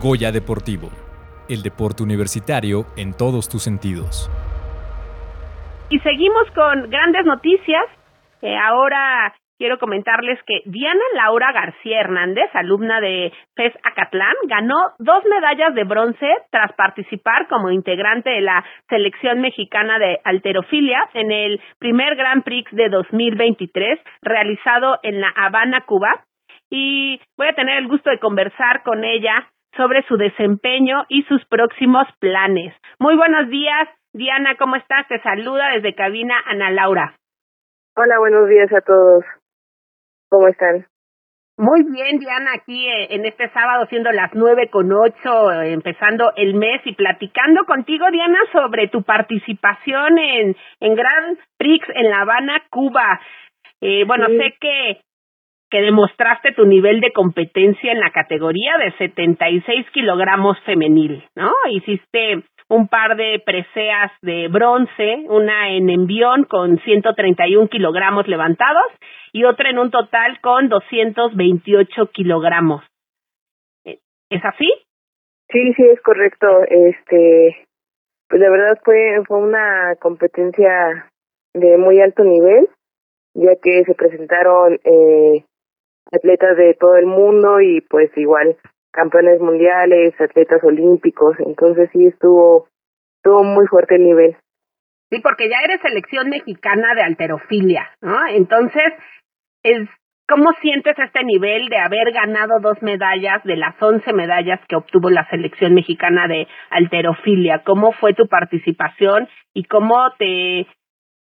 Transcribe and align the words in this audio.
Goya 0.00 0.32
Deportivo, 0.32 0.90
el 1.48 1.62
deporte 1.62 2.02
universitario 2.02 2.86
en 2.96 3.14
todos 3.14 3.48
tus 3.48 3.62
sentidos. 3.62 4.28
Y 5.88 6.00
seguimos 6.00 6.50
con 6.54 6.90
grandes 6.90 7.24
noticias. 7.24 7.84
Eh, 8.42 8.56
ahora 8.56 9.32
quiero 9.58 9.78
comentarles 9.78 10.40
que 10.44 10.62
Diana 10.66 11.04
Laura 11.14 11.52
García 11.52 12.00
Hernández, 12.00 12.50
alumna 12.54 13.00
de 13.00 13.32
FES 13.54 13.74
Acatlán, 13.84 14.34
ganó 14.48 14.76
dos 14.98 15.22
medallas 15.30 15.72
de 15.74 15.84
bronce 15.84 16.34
tras 16.50 16.72
participar 16.72 17.46
como 17.46 17.70
integrante 17.70 18.30
de 18.30 18.40
la 18.40 18.64
selección 18.88 19.40
mexicana 19.40 20.00
de 20.00 20.18
alterofilia 20.24 21.08
en 21.14 21.30
el 21.30 21.60
primer 21.78 22.16
Grand 22.16 22.42
Prix 22.42 22.68
de 22.72 22.88
2023 22.88 24.00
realizado 24.20 24.98
en 25.04 25.20
La 25.20 25.28
Habana, 25.28 25.82
Cuba. 25.86 26.24
Y 26.68 27.20
voy 27.38 27.46
a 27.46 27.54
tener 27.54 27.78
el 27.78 27.86
gusto 27.86 28.10
de 28.10 28.18
conversar 28.18 28.82
con 28.82 29.04
ella 29.04 29.46
sobre 29.76 30.02
su 30.04 30.16
desempeño 30.16 31.04
y 31.08 31.22
sus 31.24 31.44
próximos 31.46 32.06
planes. 32.18 32.74
Muy 32.98 33.16
buenos 33.16 33.48
días, 33.48 33.88
Diana, 34.12 34.56
¿cómo 34.56 34.76
estás? 34.76 35.06
Te 35.08 35.20
saluda 35.20 35.70
desde 35.74 35.94
cabina 35.94 36.34
Ana 36.46 36.70
Laura. 36.70 37.14
Hola, 37.96 38.18
buenos 38.18 38.48
días 38.48 38.72
a 38.72 38.80
todos. 38.80 39.24
¿Cómo 40.28 40.48
están? 40.48 40.86
Muy 41.58 41.84
bien, 41.84 42.18
Diana, 42.18 42.50
aquí 42.54 42.86
eh, 42.86 43.14
en 43.14 43.24
este 43.24 43.48
sábado 43.48 43.86
siendo 43.88 44.12
las 44.12 44.30
nueve 44.34 44.68
con 44.70 44.92
ocho, 44.92 45.50
eh, 45.52 45.72
empezando 45.72 46.30
el 46.36 46.52
mes 46.52 46.82
y 46.84 46.94
platicando 46.94 47.64
contigo, 47.64 48.10
Diana, 48.10 48.38
sobre 48.52 48.88
tu 48.88 49.02
participación 49.02 50.18
en, 50.18 50.56
en 50.80 50.94
Grand 50.94 51.38
Prix 51.56 51.86
en 51.94 52.10
La 52.10 52.20
Habana, 52.20 52.62
Cuba. 52.68 53.20
Eh, 53.80 54.04
bueno, 54.06 54.26
sé 54.26 54.54
que 54.60 55.00
que 55.70 55.80
demostraste 55.80 56.52
tu 56.52 56.64
nivel 56.64 57.00
de 57.00 57.12
competencia 57.12 57.92
en 57.92 58.00
la 58.00 58.10
categoría 58.10 58.76
de 58.78 58.92
76 58.98 59.86
kilogramos 59.92 60.58
femenil, 60.64 61.24
¿no? 61.34 61.52
Hiciste 61.70 62.44
un 62.68 62.88
par 62.88 63.16
de 63.16 63.40
preseas 63.44 64.12
de 64.22 64.48
bronce, 64.48 65.24
una 65.28 65.70
en 65.70 65.88
envión 65.90 66.44
con 66.44 66.78
131 66.78 67.68
kilogramos 67.68 68.26
levantados 68.26 68.92
y 69.32 69.44
otra 69.44 69.70
en 69.70 69.78
un 69.78 69.90
total 69.90 70.40
con 70.40 70.68
228 70.68 72.06
kilogramos. 72.12 72.82
¿Es 73.84 74.44
así? 74.44 74.72
Sí, 75.48 75.72
sí, 75.74 75.82
es 75.84 76.00
correcto. 76.02 76.46
Este, 76.68 77.66
pues 78.28 78.40
la 78.40 78.50
verdad 78.50 78.78
fue, 78.84 79.22
fue 79.26 79.38
una 79.38 79.94
competencia 80.00 81.10
de 81.54 81.76
muy 81.76 82.00
alto 82.00 82.24
nivel, 82.24 82.68
ya 83.34 83.54
que 83.62 83.84
se 83.84 83.94
presentaron 83.94 84.80
eh, 84.84 85.44
atletas 86.12 86.56
de 86.56 86.74
todo 86.74 86.96
el 86.96 87.06
mundo 87.06 87.60
y 87.60 87.80
pues 87.80 88.10
igual 88.16 88.56
campeones 88.92 89.40
mundiales, 89.40 90.18
atletas 90.20 90.62
olímpicos, 90.64 91.36
entonces 91.40 91.90
sí 91.92 92.06
estuvo, 92.06 92.68
estuvo 93.18 93.44
muy 93.44 93.66
fuerte 93.66 93.96
el 93.96 94.04
nivel. 94.04 94.36
Sí, 95.10 95.20
porque 95.20 95.48
ya 95.48 95.58
eres 95.62 95.80
selección 95.82 96.30
mexicana 96.30 96.94
de 96.94 97.02
alterofilia, 97.02 97.90
¿no? 98.00 98.26
Entonces, 98.26 98.92
es 99.62 99.88
¿cómo 100.28 100.52
sientes 100.60 100.98
este 100.98 101.24
nivel 101.24 101.68
de 101.68 101.78
haber 101.78 102.12
ganado 102.12 102.58
dos 102.60 102.82
medallas 102.82 103.42
de 103.44 103.56
las 103.56 103.80
once 103.80 104.12
medallas 104.12 104.60
que 104.68 104.76
obtuvo 104.76 105.10
la 105.10 105.28
selección 105.28 105.74
mexicana 105.74 106.26
de 106.26 106.48
alterofilia? 106.70 107.62
¿Cómo 107.64 107.92
fue 107.92 108.14
tu 108.14 108.26
participación 108.26 109.28
y 109.54 109.64
cómo 109.64 110.10
te 110.18 110.66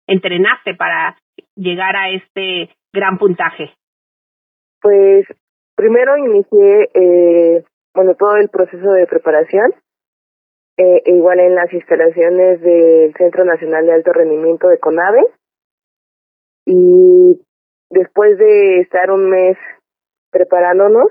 entrenaste 0.08 0.76
para 0.76 1.18
llegar 1.56 1.96
a 1.96 2.10
este 2.10 2.70
gran 2.94 3.18
puntaje? 3.18 3.74
Pues 4.82 5.26
primero 5.76 6.18
inicié, 6.18 6.90
eh, 6.94 7.64
bueno, 7.94 8.16
todo 8.16 8.36
el 8.38 8.50
proceso 8.50 8.92
de 8.92 9.08
preparación, 9.08 9.74
eh, 10.78 11.02
igual 11.06 11.40
en 11.40 11.56
las 11.56 11.72
instalaciones 11.72 12.62
del 12.62 13.14
Centro 13.18 13.46
Nacional 13.46 13.86
de 13.86 13.94
Alto 13.94 14.12
Rendimiento 14.14 14.68
de 14.68 14.80
CONAVE. 14.80 15.26
Y 16.66 17.42
después 17.90 18.38
de 18.38 18.82
estar 18.82 19.12
un 19.12 19.30
mes 19.30 19.58
preparándonos, 20.32 21.08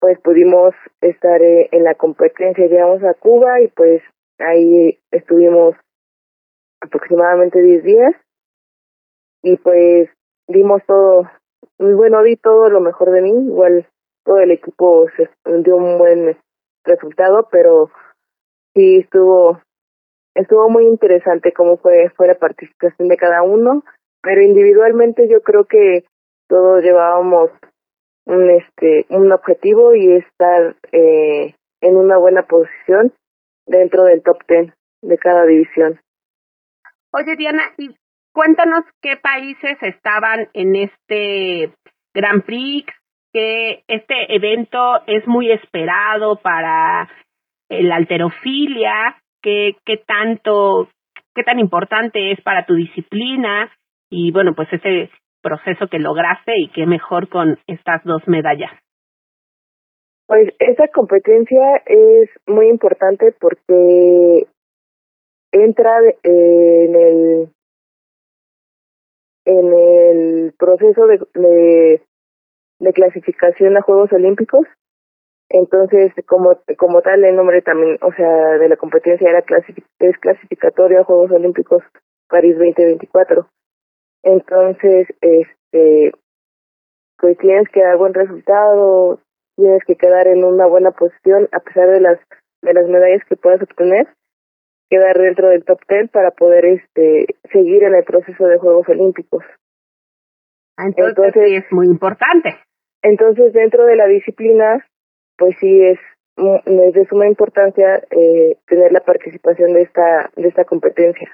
pues 0.00 0.20
pudimos 0.20 0.74
estar 1.00 1.42
eh, 1.42 1.68
en 1.72 1.82
la 1.82 1.94
competencia, 1.94 2.66
llegamos 2.66 3.02
a 3.02 3.14
Cuba 3.14 3.60
y 3.62 3.68
pues 3.68 4.02
ahí 4.38 5.00
estuvimos 5.10 5.74
aproximadamente 6.80 7.60
10 7.60 7.82
días 7.82 8.14
y 9.42 9.56
pues 9.56 10.10
dimos 10.46 10.82
todo 10.86 11.30
bueno, 11.78 12.22
di 12.22 12.36
todo 12.36 12.68
lo 12.70 12.80
mejor 12.80 13.10
de 13.10 13.22
mí, 13.22 13.30
igual 13.30 13.86
todo 14.24 14.38
el 14.38 14.50
equipo 14.50 15.06
se 15.16 15.28
dio 15.62 15.76
un 15.76 15.98
buen 15.98 16.36
resultado, 16.84 17.48
pero 17.50 17.90
sí 18.74 18.98
estuvo 18.98 19.60
estuvo 20.34 20.68
muy 20.68 20.86
interesante 20.86 21.52
cómo 21.52 21.76
fue 21.76 22.10
fue 22.16 22.26
la 22.26 22.34
participación 22.34 23.08
de 23.08 23.16
cada 23.16 23.42
uno, 23.42 23.84
pero 24.22 24.42
individualmente 24.42 25.28
yo 25.28 25.42
creo 25.42 25.64
que 25.64 26.04
todos 26.48 26.82
llevábamos 26.82 27.50
un 28.26 28.50
este 28.50 29.06
un 29.10 29.32
objetivo 29.32 29.94
y 29.94 30.12
estar 30.12 30.76
eh, 30.92 31.54
en 31.80 31.96
una 31.96 32.16
buena 32.16 32.46
posición 32.46 33.12
dentro 33.66 34.04
del 34.04 34.22
top 34.22 34.38
ten 34.46 34.74
de 35.02 35.18
cada 35.18 35.44
división. 35.44 36.00
Oye 37.12 37.36
Diana, 37.36 37.62
¿y 37.76 37.94
Cuéntanos 38.34 38.84
qué 39.00 39.16
países 39.16 39.78
estaban 39.80 40.48
en 40.54 40.74
este 40.74 41.72
Grand 42.12 42.42
Prix, 42.44 42.84
que 43.32 43.84
este 43.86 44.34
evento 44.34 45.06
es 45.06 45.24
muy 45.28 45.52
esperado 45.52 46.34
para 46.42 47.08
la 47.68 47.94
alterofilia, 47.94 49.16
qué, 49.40 49.76
qué 49.86 49.98
tanto, 49.98 50.88
qué 51.32 51.44
tan 51.44 51.60
importante 51.60 52.32
es 52.32 52.40
para 52.40 52.66
tu 52.66 52.74
disciplina 52.74 53.70
y 54.10 54.32
bueno, 54.32 54.52
pues 54.56 54.68
ese 54.72 55.10
proceso 55.40 55.86
que 55.86 56.00
lograste 56.00 56.58
y 56.58 56.72
qué 56.72 56.86
mejor 56.86 57.28
con 57.28 57.60
estas 57.68 58.02
dos 58.02 58.26
medallas. 58.26 58.72
Pues 60.26 60.52
esa 60.58 60.88
competencia 60.88 61.82
es 61.86 62.30
muy 62.48 62.68
importante 62.68 63.32
porque 63.38 64.48
entra 65.52 66.00
en 66.24 66.94
el 66.96 67.53
en 69.44 69.72
el 69.72 70.54
proceso 70.58 71.06
de, 71.06 72.00
de, 72.78 72.92
clasificación 72.92 73.76
a 73.76 73.82
Juegos 73.82 74.12
Olímpicos. 74.12 74.66
Entonces, 75.50 76.12
como, 76.26 76.58
como 76.78 77.02
tal, 77.02 77.24
el 77.24 77.36
nombre 77.36 77.62
también, 77.62 77.98
o 78.00 78.12
sea, 78.12 78.58
de 78.58 78.68
la 78.68 78.76
competencia 78.76 79.28
era 79.28 79.42
clasific 79.42 79.84
es 79.98 80.18
clasificatorio 80.18 81.00
a 81.00 81.04
Juegos 81.04 81.30
Olímpicos 81.32 81.82
París 82.28 82.56
2024. 82.56 83.46
Entonces, 84.22 85.06
este, 85.20 86.12
pues 87.18 87.36
tienes 87.38 87.68
que 87.68 87.82
dar 87.82 87.98
buen 87.98 88.14
resultado, 88.14 89.20
tienes 89.56 89.84
que 89.84 89.96
quedar 89.96 90.26
en 90.26 90.44
una 90.44 90.66
buena 90.66 90.92
posición 90.92 91.48
a 91.52 91.60
pesar 91.60 91.90
de 91.90 92.00
las 92.00 92.18
de 92.62 92.72
las 92.72 92.88
medallas 92.88 93.22
que 93.28 93.36
puedas 93.36 93.60
obtener 93.62 94.08
quedar 94.90 95.18
dentro 95.18 95.48
del 95.48 95.64
top 95.64 95.80
ten 95.86 96.08
para 96.08 96.30
poder 96.30 96.64
este 96.64 97.26
seguir 97.52 97.84
en 97.84 97.94
el 97.94 98.04
proceso 98.04 98.46
de 98.46 98.58
Juegos 98.58 98.88
Olímpicos. 98.88 99.44
Ah, 100.76 100.86
entonces, 100.86 101.32
sí 101.34 101.56
es 101.56 101.72
muy 101.72 101.86
importante. 101.86 102.58
Entonces, 103.02 103.52
dentro 103.52 103.84
de 103.84 103.96
la 103.96 104.06
disciplina, 104.06 104.84
pues 105.36 105.56
sí 105.60 105.82
es, 105.82 105.98
es 106.36 106.94
de 106.94 107.06
suma 107.06 107.26
importancia 107.26 108.02
eh, 108.10 108.56
tener 108.66 108.92
la 108.92 109.00
participación 109.00 109.72
de 109.74 109.82
esta, 109.82 110.30
de 110.34 110.48
esta 110.48 110.64
competencia. 110.64 111.30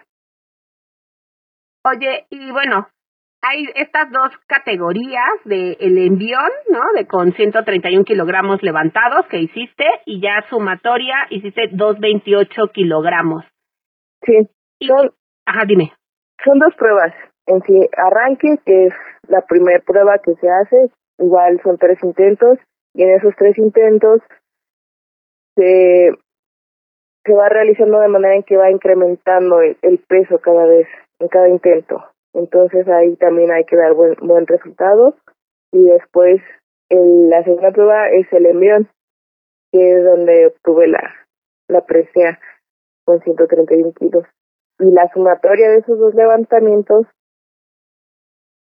Oye, 1.84 2.26
y 2.28 2.50
bueno, 2.50 2.88
hay 3.42 3.64
estas 3.74 4.10
dos 4.10 4.36
categorías 4.46 5.30
de 5.44 5.72
el 5.80 5.98
envión, 5.98 6.50
¿no? 6.68 6.80
De 6.94 7.06
con 7.06 7.32
131 7.32 8.04
kilogramos 8.04 8.62
levantados 8.62 9.26
que 9.26 9.38
hiciste 9.38 9.84
y 10.04 10.20
ya 10.20 10.44
sumatoria 10.48 11.26
hiciste 11.30 11.68
228 11.72 12.68
kilogramos. 12.72 13.44
Sí. 14.22 14.48
Son, 14.86 15.10
ajá, 15.46 15.64
dime. 15.66 15.92
Son 16.44 16.58
dos 16.58 16.74
pruebas. 16.76 17.14
En 17.46 17.62
sí, 17.62 17.88
arranque, 17.96 18.56
que 18.64 18.86
es 18.86 18.94
la 19.28 19.42
primera 19.42 19.80
prueba 19.80 20.18
que 20.18 20.34
se 20.34 20.48
hace, 20.48 20.90
igual 21.18 21.60
son 21.62 21.78
tres 21.78 21.98
intentos, 22.02 22.58
y 22.94 23.02
en 23.02 23.10
esos 23.16 23.34
tres 23.36 23.56
intentos 23.58 24.20
se, 25.56 26.10
se 27.24 27.34
va 27.34 27.48
realizando 27.48 28.00
de 28.00 28.08
manera 28.08 28.34
en 28.36 28.42
que 28.42 28.56
va 28.56 28.70
incrementando 28.70 29.60
el, 29.60 29.76
el 29.82 29.98
peso 29.98 30.38
cada 30.38 30.66
vez, 30.66 30.86
en 31.18 31.28
cada 31.28 31.48
intento. 31.48 32.04
Entonces 32.34 32.86
ahí 32.88 33.16
también 33.16 33.50
hay 33.50 33.64
que 33.64 33.76
dar 33.76 33.94
buen, 33.94 34.14
buen 34.20 34.46
resultado. 34.46 35.16
Y 35.72 35.82
después 35.84 36.40
el, 36.88 37.28
la 37.30 37.42
segunda 37.44 37.72
prueba 37.72 38.08
es 38.10 38.32
el 38.32 38.46
envión, 38.46 38.88
que 39.72 39.92
es 39.92 40.04
donde 40.04 40.46
obtuve 40.46 40.88
la, 40.88 41.14
la 41.68 41.84
presea 41.84 42.38
con 43.04 43.20
131 43.22 43.92
kilos. 43.92 44.24
Y 44.78 44.90
la 44.92 45.10
sumatoria 45.12 45.70
de 45.70 45.78
esos 45.78 45.98
dos 45.98 46.14
levantamientos 46.14 47.06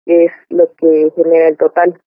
es 0.06 0.32
lo 0.48 0.72
que 0.74 1.10
genera 1.14 1.48
el 1.48 1.56
total. 1.56 2.00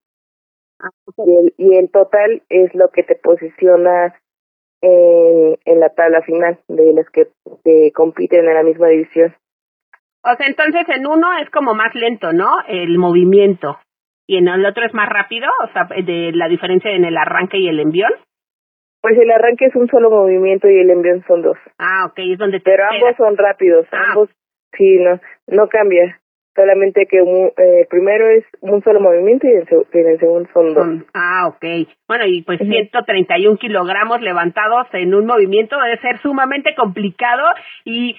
Ah, 0.80 0.90
y, 1.26 1.36
el, 1.36 1.54
y 1.58 1.76
el 1.78 1.90
total 1.90 2.44
es 2.50 2.74
lo 2.76 2.90
que 2.90 3.04
te 3.04 3.16
posiciona 3.16 4.14
en, 4.82 5.58
en 5.66 5.80
la 5.80 5.90
tabla 5.90 6.22
final 6.22 6.60
de 6.68 6.94
las 6.94 7.10
que, 7.10 7.30
que 7.64 7.92
compiten 7.94 8.48
en 8.48 8.54
la 8.54 8.64
misma 8.64 8.88
división. 8.90 9.36
O 10.26 10.36
sea, 10.36 10.48
entonces 10.48 10.84
en 10.90 11.06
uno 11.08 11.28
es 11.42 11.50
como 11.52 11.74
más 11.74 11.94
lento, 11.96 12.34
¿no? 12.34 12.50
El 12.68 12.98
movimiento. 12.98 13.78
Y 14.28 14.38
en 14.38 14.48
el 14.48 14.66
otro 14.66 14.84
es 14.86 14.94
más 14.94 15.08
rápido, 15.08 15.48
o 15.64 15.68
sea, 15.72 15.84
de 15.86 16.32
la 16.34 16.48
diferencia 16.48 16.90
en 16.92 17.06
el 17.06 17.16
arranque 17.16 17.58
y 17.60 17.68
el 17.68 17.80
envión. 17.80 18.12
Pues 19.02 19.18
el 19.20 19.30
arranque 19.30 19.66
es 19.66 19.76
un 19.76 19.88
solo 19.88 20.10
movimiento 20.10 20.68
y 20.68 20.80
el 20.80 20.90
envión 20.90 21.24
son 21.28 21.44
dos. 21.44 21.58
Ah, 21.78 22.08
ok, 22.10 22.18
es 22.18 22.38
donde 22.40 22.60
te 22.60 22.72
Pero 22.72 22.84
esperas. 22.86 23.04
ambos 23.04 23.18
son 23.18 23.38
rápidos, 23.38 23.86
Ah. 23.92 24.04
ambos, 24.10 24.30
sí, 24.76 24.98
no, 24.98 25.20
no 25.48 25.68
cambia. 25.70 26.20
Solamente 26.56 27.06
que 27.06 27.22
un, 27.22 27.52
eh, 27.58 27.86
primero 27.90 28.28
es 28.30 28.46
un 28.62 28.82
solo 28.82 29.02
movimiento 29.02 29.46
y 29.46 29.52
en, 29.52 29.66
seg- 29.66 29.88
en 29.92 30.08
el 30.08 30.20
segundo 30.20 30.50
son 30.54 30.74
dos. 30.74 30.88
Ah, 31.14 31.48
ok. 31.50 31.88
Bueno, 32.08 32.26
y 32.26 32.42
pues 32.44 32.62
Ujú. 32.62 32.72
131 32.72 33.58
kilogramos 33.58 34.22
levantados 34.22 34.88
en 34.94 35.14
un 35.14 35.26
movimiento 35.28 35.78
debe 35.80 36.00
ser 36.00 36.18
sumamente 36.20 36.74
complicado. 36.74 37.44
Y 37.84 38.16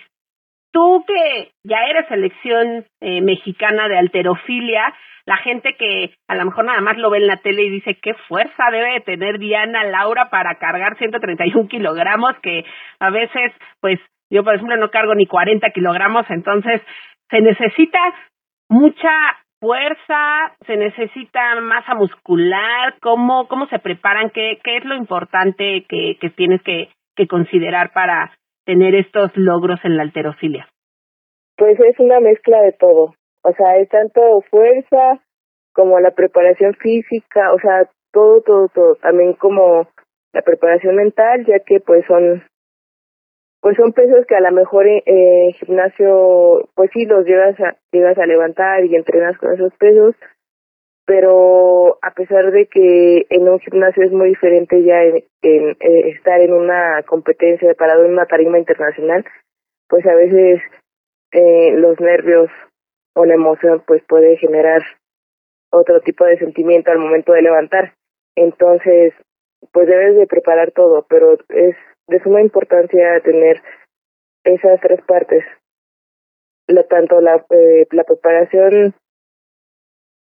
tú 0.77 1.07
que 1.07 1.53
ya 1.65 1.87
eres 1.89 2.07
selección 2.07 2.85
eh, 3.01 3.23
mexicana 3.23 3.89
de 3.89 3.97
alterofilia, 3.97 4.93
la 5.25 5.39
gente 5.39 5.75
que 5.79 6.11
a 6.29 6.35
lo 6.35 6.45
mejor 6.45 6.67
nada 6.67 6.83
más 6.83 6.99
lo 6.99 7.09
ve 7.09 7.17
en 7.17 7.29
la 7.29 7.39
tele 7.39 7.63
y 7.63 7.71
dice 7.71 7.99
qué 8.03 8.13
fuerza 8.29 8.71
debe 8.71 8.93
de 8.93 9.01
tener 9.01 9.39
Diana 9.39 9.85
Laura 9.85 10.29
para 10.29 10.57
cargar 10.57 10.99
131 10.99 11.67
kilogramos, 11.69 12.35
que 12.43 12.67
a 13.01 13.09
veces, 13.09 13.53
pues 13.81 13.99
yo 14.29 14.45
por 14.45 14.55
ejemplo 14.55 14.77
no 14.77 14.91
cargo 14.91 15.15
ni 15.15 15.27
40 15.27 15.71
kilogramos, 15.71 16.27
entonces 16.29 16.83
se 17.31 17.41
necesita 17.41 17.99
mucha 18.69 19.11
fuerza, 19.59 20.53
se 20.67 20.77
necesita 20.77 21.59
masa 21.63 21.95
muscular, 21.95 22.97
cómo, 23.01 23.49
cómo 23.49 23.67
se 23.69 23.79
preparan, 23.79 24.29
qué, 24.29 24.59
qué 24.63 24.77
es 24.77 24.85
lo 24.85 24.95
importante 24.95 25.87
que, 25.89 26.19
que 26.21 26.29
tienes 26.29 26.61
que, 26.65 26.91
que 27.17 27.27
considerar 27.27 27.95
para 27.95 28.31
tener 28.67 28.95
estos 28.95 29.31
logros 29.37 29.81
en 29.85 29.97
la 29.97 30.03
alterofilia. 30.03 30.69
Pues 31.57 31.81
es 31.81 31.99
una 31.99 32.21
mezcla 32.21 32.61
de 32.61 32.73
todo. 32.73 33.15
O 33.43 33.53
sea, 33.57 33.79
es 33.79 33.89
tanto 33.89 34.21
fuerza 34.51 35.23
como 35.73 36.01
la 36.01 36.11
preparación 36.11 36.75
física, 36.75 37.53
o 37.55 37.59
sea, 37.61 37.89
todo, 38.13 38.43
todo, 38.43 38.69
todo. 38.69 38.97
También 38.97 39.35
como 39.35 39.89
la 40.33 40.43
preparación 40.43 40.97
mental, 40.97 41.47
ya 41.47 41.61
que 41.61 41.81
pues 41.81 42.05
son 42.07 42.43
pues 43.61 43.77
son 43.77 43.93
pesos 43.93 44.27
que 44.29 44.37
a 44.37 44.41
lo 44.41 44.53
mejor 44.53 44.87
en 44.87 45.03
eh, 45.07 45.53
gimnasio 45.55 46.69
pues 46.75 46.91
sí 46.93 47.05
los 47.07 47.25
llegas 47.25 47.59
a 47.61 47.77
llegas 47.91 48.19
a 48.19 48.27
levantar 48.27 48.85
y 48.85 48.95
entrenas 48.95 49.39
con 49.39 49.55
esos 49.55 49.73
pesos 49.75 50.15
pero 51.07 51.99
a 52.03 52.11
pesar 52.11 52.51
de 52.51 52.67
que 52.67 53.27
en 53.31 53.49
un 53.49 53.61
gimnasio 53.61 54.03
es 54.03 54.13
muy 54.13 54.31
diferente 54.31 54.83
ya 54.83 55.03
en, 55.03 55.25
eh, 55.43 56.09
estar 56.11 56.41
en 56.41 56.53
una 56.53 57.03
competencia 57.05 57.73
parado 57.75 58.05
en 58.05 58.13
una 58.13 58.27
tarima 58.27 58.59
internacional 58.59 59.25
pues 59.89 60.05
a 60.05 60.15
veces 60.15 60.61
eh, 61.31 61.73
los 61.77 62.01
nervios 62.01 62.51
o 63.15 63.25
la 63.25 63.35
emoción 63.35 63.83
pues 63.87 64.03
puede 64.09 64.37
generar 64.37 64.83
otro 65.71 66.01
tipo 66.01 66.25
de 66.25 66.39
sentimiento 66.39 66.91
al 66.91 66.99
momento 66.99 67.33
de 67.33 67.43
levantar. 67.43 67.95
Entonces 68.35 69.15
pues 69.73 69.87
debes 69.87 70.17
de 70.17 70.27
preparar 70.27 70.73
todo 70.73 71.07
pero 71.09 71.39
es 71.51 71.77
de 72.09 72.23
suma 72.23 72.41
importancia 72.43 73.21
tener 73.21 73.63
esas 74.43 74.81
tres 74.81 75.01
partes. 75.03 75.45
La 76.67 76.83
tanto 76.83 77.21
la 77.21 77.47
eh, 77.51 77.87
la 77.93 78.03
preparación 78.03 78.95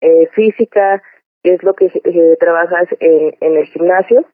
eh, 0.01 0.27
física 0.35 1.03
que 1.43 1.55
es 1.55 1.63
lo 1.63 1.75
que 1.75 1.87
eh, 1.87 2.37
trabajas 2.39 2.89
en, 3.01 3.37
en 3.41 3.57
el 3.57 3.67
gimnasio 3.67 4.25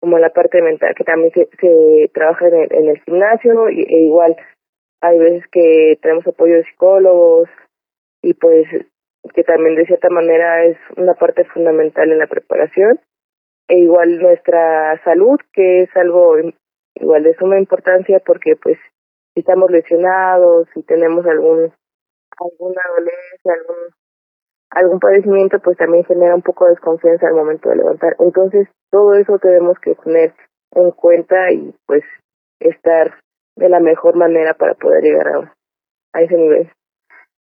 como 0.00 0.18
la 0.18 0.30
parte 0.30 0.62
mental 0.62 0.94
que 0.94 1.04
también 1.04 1.32
se, 1.32 1.48
se 1.60 2.10
trabaja 2.12 2.48
en 2.48 2.54
el, 2.54 2.72
en 2.72 2.88
el 2.88 3.00
gimnasio 3.02 3.70
y, 3.70 3.82
e 3.82 4.00
igual 4.02 4.36
hay 5.00 5.18
veces 5.18 5.44
que 5.50 5.98
tenemos 6.02 6.26
apoyo 6.26 6.54
de 6.54 6.64
psicólogos 6.64 7.48
y 8.22 8.34
pues 8.34 8.66
que 9.34 9.44
también 9.44 9.74
de 9.74 9.86
cierta 9.86 10.08
manera 10.10 10.64
es 10.64 10.76
una 10.96 11.14
parte 11.14 11.44
fundamental 11.46 12.10
en 12.10 12.18
la 12.18 12.26
preparación. 12.26 13.00
E 13.68 13.78
igual 13.78 14.20
nuestra 14.20 15.00
salud 15.02 15.40
que 15.52 15.82
es 15.82 15.96
algo 15.96 16.36
igual 16.94 17.22
de 17.24 17.34
suma 17.34 17.58
importancia 17.58 18.20
porque 18.24 18.54
pues 18.56 18.78
si 19.34 19.40
estamos 19.40 19.70
lesionados 19.70 20.68
si 20.72 20.82
tenemos 20.84 21.26
algún 21.26 21.72
alguna 22.38 22.82
dolencia 22.96 23.52
algún 23.52 23.76
algún 24.70 25.00
padecimiento 25.00 25.58
pues 25.60 25.76
también 25.76 26.04
genera 26.04 26.34
un 26.34 26.42
poco 26.42 26.64
de 26.64 26.72
desconfianza 26.72 27.28
al 27.28 27.34
momento 27.34 27.68
de 27.68 27.76
levantar 27.76 28.16
entonces 28.18 28.68
todo 28.90 29.14
eso 29.14 29.38
tenemos 29.38 29.78
que 29.78 29.94
tener 29.96 30.34
en 30.72 30.90
cuenta 30.90 31.50
y 31.52 31.74
pues 31.86 32.04
estar 32.60 33.14
de 33.56 33.68
la 33.68 33.80
mejor 33.80 34.16
manera 34.16 34.54
para 34.54 34.74
poder 34.74 35.02
llegar 35.02 35.28
a, 35.28 35.54
a 36.12 36.22
ese 36.22 36.36
nivel 36.36 36.70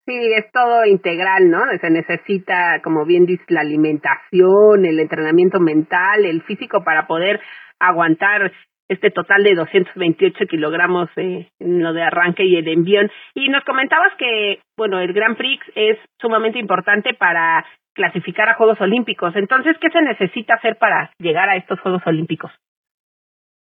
Sí, 0.06 0.34
es 0.36 0.52
todo 0.52 0.84
integral, 0.84 1.48
¿no? 1.48 1.62
Se 1.80 1.88
necesita, 1.88 2.82
como 2.84 3.06
bien 3.06 3.24
dices, 3.24 3.46
la 3.48 3.62
alimentación, 3.62 4.84
el 4.84 5.00
entrenamiento 5.00 5.60
mental, 5.60 6.26
el 6.26 6.42
físico 6.42 6.84
para 6.84 7.06
poder 7.06 7.40
aguantar 7.80 8.52
este 8.88 9.10
total 9.10 9.42
de 9.42 9.54
228 9.54 10.46
kilogramos 10.46 11.08
eh, 11.16 11.48
en 11.58 11.82
lo 11.82 11.92
de 11.92 12.02
arranque 12.02 12.44
y 12.44 12.56
el 12.56 12.68
envión. 12.68 13.10
Y 13.34 13.48
nos 13.48 13.64
comentabas 13.64 14.12
que, 14.18 14.60
bueno, 14.76 15.00
el 15.00 15.12
Grand 15.12 15.36
Prix 15.36 15.64
es 15.74 15.98
sumamente 16.20 16.58
importante 16.58 17.14
para 17.14 17.64
clasificar 17.94 18.48
a 18.48 18.54
Juegos 18.54 18.80
Olímpicos. 18.80 19.34
Entonces, 19.36 19.76
¿qué 19.80 19.88
se 19.90 20.02
necesita 20.02 20.54
hacer 20.54 20.76
para 20.76 21.12
llegar 21.18 21.48
a 21.48 21.56
estos 21.56 21.80
Juegos 21.80 22.02
Olímpicos? 22.06 22.50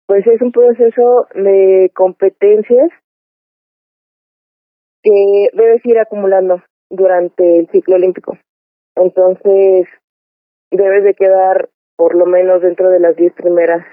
Pues 0.06 0.26
es 0.26 0.40
un 0.40 0.52
proceso 0.52 1.26
de 1.34 1.90
competencias 1.94 2.90
que 5.02 5.48
debes 5.52 5.84
ir 5.84 5.98
acumulando 5.98 6.62
durante 6.90 7.58
el 7.58 7.68
ciclo 7.68 7.96
olímpico. 7.96 8.38
Entonces, 8.96 9.88
debes 10.70 11.04
de 11.04 11.14
quedar 11.14 11.68
por 11.96 12.14
lo 12.14 12.26
menos 12.26 12.62
dentro 12.62 12.88
de 12.90 13.00
las 13.00 13.16
10 13.16 13.32
primeras 13.34 13.84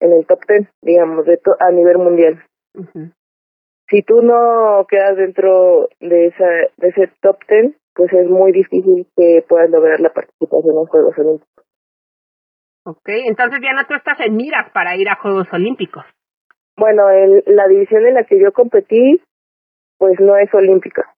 en 0.00 0.12
el 0.12 0.26
top 0.26 0.40
10, 0.48 0.68
digamos, 0.82 1.26
de 1.26 1.36
to 1.38 1.56
a 1.58 1.70
nivel 1.70 1.98
mundial. 1.98 2.42
Uh 2.74 2.82
-huh. 2.82 3.12
Si 3.88 4.02
tú 4.02 4.20
no 4.22 4.86
quedas 4.88 5.16
dentro 5.16 5.88
de, 6.00 6.26
esa, 6.26 6.48
de 6.76 6.88
ese 6.88 7.10
top 7.20 7.38
10, 7.48 7.74
pues 7.94 8.12
es 8.12 8.28
muy 8.28 8.52
difícil 8.52 9.06
que 9.16 9.44
puedas 9.48 9.70
lograr 9.70 9.98
la 10.00 10.12
participación 10.12 10.76
en 10.76 10.86
Juegos 10.86 11.18
Olímpicos. 11.18 11.64
Ok, 12.84 13.08
entonces 13.26 13.60
Diana, 13.60 13.86
tú 13.86 13.94
estás 13.94 14.20
en 14.20 14.36
miras 14.36 14.70
para 14.72 14.96
ir 14.96 15.08
a 15.08 15.16
Juegos 15.16 15.48
Olímpicos. 15.52 16.04
Bueno, 16.76 17.10
el, 17.10 17.42
la 17.46 17.66
división 17.66 18.06
en 18.06 18.14
la 18.14 18.24
que 18.24 18.38
yo 18.40 18.52
competí, 18.52 19.20
pues 19.98 20.20
no 20.20 20.36
es 20.36 20.52
olímpica. 20.54 21.12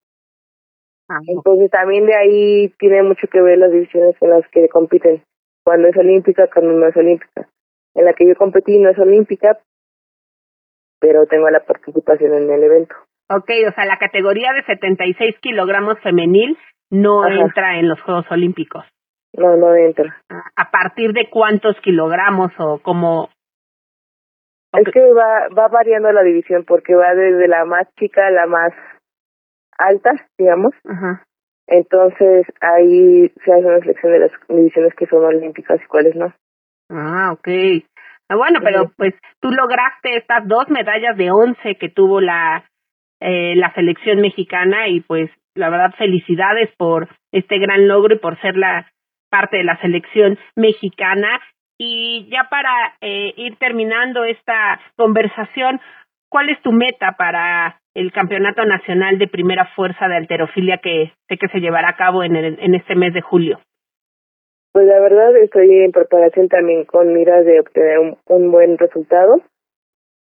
Ah, 1.10 1.20
Entonces 1.28 1.70
también 1.70 2.06
de 2.06 2.16
ahí 2.16 2.70
tiene 2.80 3.04
mucho 3.04 3.28
que 3.28 3.42
ver 3.42 3.58
las 3.58 3.72
divisiones 3.72 4.16
en 4.22 4.30
las 4.30 4.48
que 4.50 4.70
compiten, 4.70 5.24
cuando 5.66 5.90
es 5.90 5.98
olímpica, 5.98 6.48
cuando 6.54 6.72
no 6.74 6.88
es 6.88 6.96
olímpica. 6.96 7.50
En 7.96 8.06
la 8.06 8.14
que 8.14 8.28
yo 8.28 8.36
competí 8.36 8.80
no 8.80 8.90
es 8.90 9.00
olímpica, 9.00 9.58
pero 11.00 11.26
tengo 11.26 11.50
la 11.50 11.62
participación 11.62 12.34
en 12.34 12.52
el 12.52 12.64
evento. 12.64 12.96
Ok, 13.30 13.50
o 13.68 13.72
sea, 13.74 13.86
la 13.86 13.98
categoría 13.98 14.54
de 14.54 14.64
76 14.64 15.36
kilogramos 15.40 16.00
femenil 16.00 16.58
no 16.90 17.24
Ajá. 17.24 17.42
entra 17.42 17.80
en 17.80 17.88
los 17.88 18.02
Juegos 18.02 18.26
Olímpicos. 18.32 18.84
No, 19.34 19.56
no 19.56 19.76
entra. 19.76 20.24
¿A 20.56 20.72
partir 20.72 21.14
de 21.14 21.30
cuántos 21.30 21.80
kilogramos 21.82 22.52
o 22.58 22.80
cómo? 22.80 23.30
Es 24.74 24.92
que 24.92 25.14
va, 25.14 25.48
va 25.50 25.68
variando 25.68 26.12
la 26.12 26.24
división 26.24 26.64
porque 26.66 26.96
va 26.96 27.14
desde 27.14 27.48
la 27.48 27.66
más 27.66 27.88
chica 27.96 28.28
a 28.28 28.32
la 28.32 28.48
más 28.48 28.74
alta, 29.78 30.12
digamos. 30.38 30.74
Ajá. 30.84 31.24
Entonces 31.68 32.48
ahí 32.62 33.30
se 33.46 33.54
hace 33.54 33.66
una 33.66 33.80
selección 33.80 34.12
de 34.12 34.20
las 34.20 34.32
divisiones 34.48 34.94
que 34.96 35.06
son 35.06 35.24
olímpicas 35.24 35.80
y 35.84 35.88
cuáles 35.88 36.16
no. 36.16 36.34
Ah, 36.90 37.32
ok. 37.34 37.48
Ah, 38.30 38.36
bueno, 38.36 38.60
pero 38.64 38.92
pues 38.96 39.14
tú 39.42 39.52
lograste 39.52 40.18
estas 40.18 40.48
dos 40.48 40.70
medallas 40.70 41.18
de 41.18 41.32
once 41.32 41.76
que 41.76 41.90
tuvo 41.90 42.22
la 42.22 42.64
eh, 43.22 43.56
la 43.56 43.74
selección 43.74 44.22
mexicana 44.22 44.88
y 44.88 45.02
pues 45.02 45.30
la 45.56 45.70
verdad 45.70 45.94
felicidades 45.98 46.70
por 46.78 47.10
este 47.34 47.58
gran 47.60 47.88
logro 47.88 48.16
y 48.16 48.20
por 48.20 48.40
ser 48.40 48.56
la 48.56 48.90
parte 49.30 49.58
de 49.58 49.64
la 49.64 49.80
selección 49.82 50.38
mexicana. 50.56 51.42
Y 51.78 52.28
ya 52.30 52.48
para 52.50 52.96
eh, 53.02 53.34
ir 53.38 53.56
terminando 53.58 54.26
esta 54.26 54.80
conversación, 54.96 55.80
¿cuál 56.30 56.50
es 56.50 56.62
tu 56.62 56.72
meta 56.72 57.14
para 57.18 57.80
el 57.94 58.12
Campeonato 58.12 58.64
Nacional 58.66 59.18
de 59.18 59.28
Primera 59.28 59.66
Fuerza 59.76 60.08
de 60.08 60.18
Alterofilia 60.18 60.78
que 60.78 61.14
sé 61.28 61.38
que 61.38 61.48
se 61.48 61.60
llevará 61.60 61.90
a 61.90 61.98
cabo 61.98 62.24
en, 62.24 62.36
el, 62.36 62.58
en 62.60 62.76
este 62.76 62.96
mes 62.96 63.14
de 63.14 63.22
julio? 63.22 63.60
Pues 64.72 64.86
la 64.86 65.00
verdad 65.00 65.36
estoy 65.38 65.84
en 65.84 65.92
preparación 65.92 66.48
también 66.48 66.86
con 66.86 67.14
miras 67.14 67.46
de 67.46 67.60
obtener 67.60 68.00
un, 68.28 68.52
buen 68.52 68.78
resultado. 68.78 69.42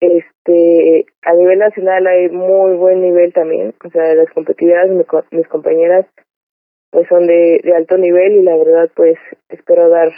Este, 0.01 1.05
a 1.23 1.35
nivel 1.35 1.59
nacional 1.59 2.07
hay 2.07 2.31
muy 2.31 2.75
buen 2.77 3.03
nivel 3.03 3.35
también, 3.35 3.75
o 3.85 3.91
sea, 3.91 4.15
las 4.15 4.31
competidoras, 4.33 4.89
mi 4.89 5.05
co- 5.05 5.25
mis 5.31 5.47
compañeras, 5.47 6.07
pues 6.91 7.07
son 7.09 7.27
de, 7.27 7.61
de 7.63 7.77
alto 7.77 7.99
nivel 7.99 8.37
y 8.37 8.43
la 8.43 8.57
verdad 8.57 8.91
pues 8.95 9.19
espero 9.51 9.91
dar 9.91 10.11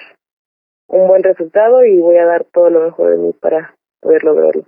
un 0.87 1.09
buen 1.09 1.25
resultado 1.25 1.85
y 1.85 1.99
voy 1.99 2.17
a 2.19 2.27
dar 2.27 2.45
todo 2.45 2.71
lo 2.71 2.81
mejor 2.81 3.11
de 3.11 3.17
mí 3.17 3.33
para 3.33 3.75
poder 4.01 4.23
lograrlo. 4.23 4.65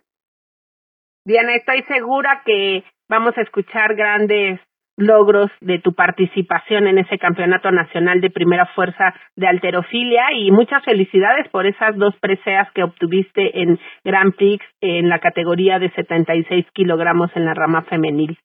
Diana, 1.25 1.55
estoy 1.55 1.83
segura 1.83 2.43
que 2.45 2.83
vamos 3.09 3.39
a 3.39 3.43
escuchar 3.43 3.95
grandes 3.95 4.59
logros 4.97 5.51
de 5.61 5.79
tu 5.81 5.95
participación 5.95 6.87
en 6.87 6.99
ese 6.99 7.19
campeonato 7.19 7.71
nacional 7.71 8.21
de 8.21 8.31
primera 8.31 8.67
fuerza 8.75 9.15
de 9.37 9.47
alterofilia 9.47 10.33
y 10.37 10.51
muchas 10.51 10.85
felicidades 10.85 11.49
por 11.51 11.67
esas 11.67 11.97
dos 11.97 12.15
preseas 12.21 12.71
que 12.73 12.83
obtuviste 12.83 13.61
en 13.61 13.79
Grand 14.05 14.35
Prix 14.37 14.65
en 14.81 15.09
la 15.09 15.19
categoría 15.19 15.79
de 15.79 15.91
76 15.91 16.67
kilogramos 16.73 17.31
en 17.35 17.45
la 17.45 17.55
rama 17.55 17.83
femenil. 17.83 18.39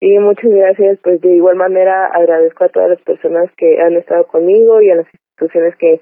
Sí, 0.00 0.18
muchas 0.18 0.50
gracias. 0.50 0.98
Pues 1.02 1.20
de 1.20 1.36
igual 1.36 1.56
manera 1.56 2.06
agradezco 2.06 2.64
a 2.64 2.68
todas 2.70 2.88
las 2.88 3.02
personas 3.02 3.50
que 3.56 3.80
han 3.82 3.94
estado 3.96 4.26
conmigo 4.26 4.80
y 4.80 4.90
a 4.90 4.96
las 4.96 5.06
instituciones 5.12 5.76
que, 5.76 6.00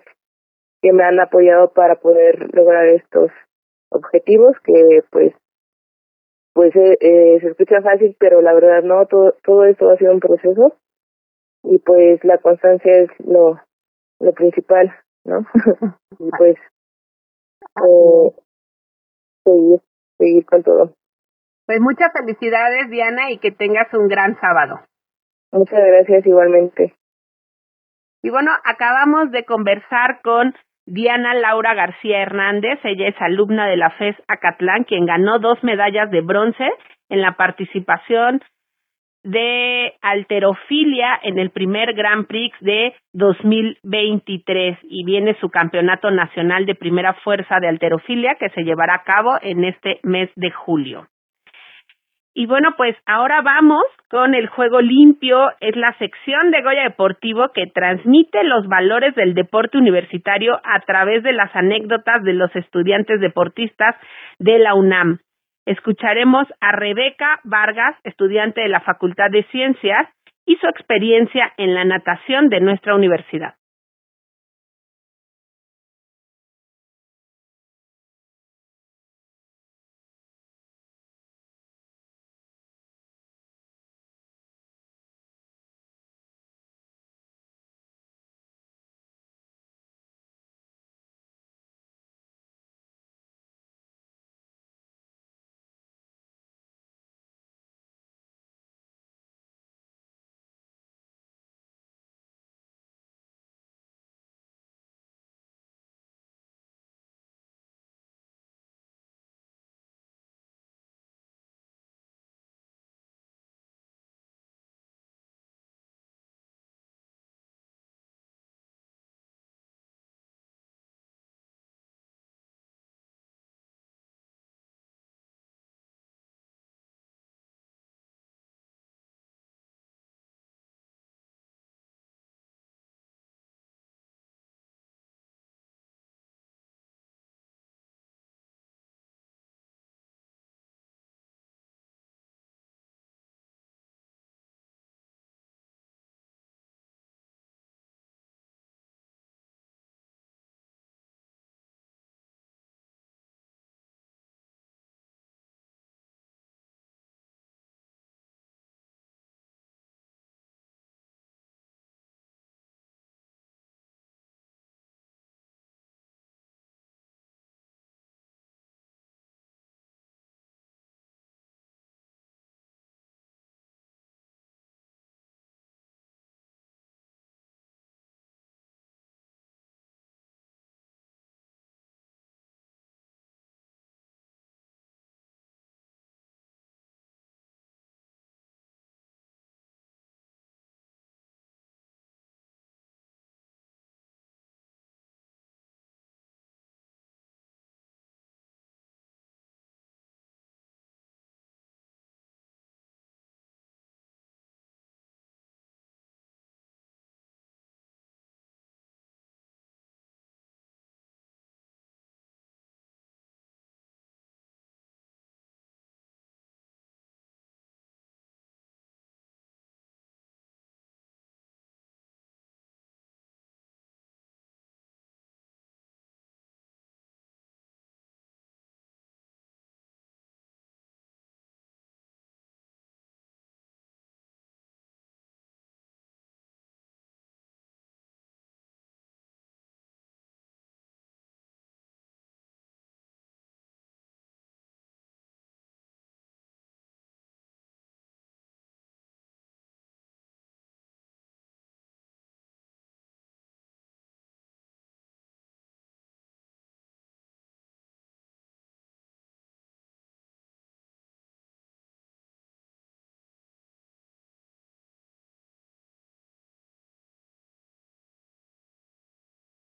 que 0.81 0.93
me 0.93 1.03
han 1.03 1.19
apoyado 1.19 1.73
para 1.73 1.97
poder 1.97 2.55
lograr 2.55 2.87
estos 2.87 3.33
objetivos 3.91 4.57
que 4.63 5.01
pues 5.11 5.33
pues 6.59 6.75
eh, 6.75 6.99
eh, 7.01 7.39
se 7.41 7.51
escucha 7.51 7.81
fácil 7.83 8.17
pero 8.19 8.43
la 8.43 8.53
verdad 8.53 8.83
no 8.83 9.07
todo 9.07 9.37
todo 9.45 9.65
esto 9.65 9.91
ha 9.91 9.97
sido 9.97 10.13
un 10.13 10.19
proceso 10.19 10.77
y 11.63 11.79
pues 11.79 12.25
la 12.25 12.39
constancia 12.39 12.99
es 12.99 13.11
lo 13.21 13.61
lo 14.19 14.33
principal 14.33 14.93
no 15.25 15.47
y 16.19 16.31
pues 16.37 16.57
eh, 17.77 18.33
seguir 19.45 19.81
seguir 20.19 20.47
con 20.47 20.65
todo 20.65 20.95
pues 21.69 21.81
muchas 21.81 22.11
felicidades, 22.15 22.89
Diana, 22.89 23.31
y 23.31 23.37
que 23.37 23.51
tengas 23.53 23.93
un 23.93 24.09
gran 24.09 24.41
sábado. 24.41 24.81
Muchas 25.53 25.79
gracias 25.79 26.25
igualmente. 26.25 26.95
Y 28.23 28.31
bueno, 28.31 28.51
acabamos 28.65 29.31
de 29.33 29.45
conversar 29.45 30.23
con 30.23 30.55
Diana 30.91 31.35
Laura 31.35 31.75
García 31.75 32.23
Hernández. 32.23 32.79
Ella 32.83 33.09
es 33.09 33.21
alumna 33.21 33.67
de 33.67 33.77
la 33.77 33.91
FES 33.91 34.17
Acatlán, 34.27 34.85
quien 34.85 35.05
ganó 35.05 35.39
dos 35.39 35.63
medallas 35.63 36.11
de 36.11 36.23
bronce 36.23 36.67
en 37.11 37.21
la 37.21 37.33
participación 37.33 38.41
de 39.23 39.93
alterofilia 40.01 41.19
en 41.23 41.39
el 41.39 41.51
primer 41.51 41.93
Grand 41.93 42.27
Prix 42.27 42.57
de 42.61 42.95
2023 43.13 44.79
y 44.85 45.05
viene 45.05 45.37
su 45.41 45.51
campeonato 45.51 46.11
nacional 46.11 46.65
de 46.65 46.75
primera 46.75 47.13
fuerza 47.23 47.61
de 47.61 47.69
alterofilia 47.69 48.37
que 48.37 48.49
se 48.51 48.63
llevará 48.63 48.95
a 48.95 49.05
cabo 49.05 49.37
en 49.43 49.65
este 49.65 50.01
mes 50.05 50.31
de 50.37 50.51
julio. 50.51 51.07
Y 52.39 52.47
bueno, 52.47 52.69
pues 52.77 52.97
ahora 53.05 53.43
vamos 53.43 53.83
con 54.09 54.33
el 54.33 54.47
juego 54.47 54.81
limpio. 54.81 55.51
Es 55.59 55.75
la 55.75 55.93
sección 55.99 56.53
de 56.53 56.63
Goya 56.63 56.85
Deportivo 56.85 57.49
que 57.53 57.67
transmite 57.67 58.45
los 58.45 58.69
valores 58.69 59.13
del 59.17 59.35
deporte 59.35 59.77
universitario 59.77 60.55
a 60.63 60.79
través 60.87 61.25
de 61.25 61.33
las 61.33 61.51
anécdotas 61.57 62.23
de 62.23 62.35
los 62.35 62.55
estudiantes 62.55 63.21
deportistas 63.21 63.97
de 64.39 64.61
la 64.61 64.77
UNAM. 64.77 65.19
Escucharemos 65.67 66.47
a 66.61 66.71
Rebeca 66.71 67.41
Vargas, 67.43 67.97
estudiante 68.05 68.61
de 68.61 68.69
la 68.69 68.83
Facultad 68.83 69.31
de 69.33 69.43
Ciencias, 69.51 70.07
y 70.47 70.55
su 70.59 70.69
experiencia 70.69 71.53
en 71.57 71.75
la 71.75 71.85
natación 71.85 72.51
de 72.51 72.61
nuestra 72.61 72.95
universidad. 72.95 73.58